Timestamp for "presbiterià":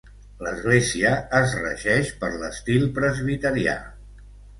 2.97-3.77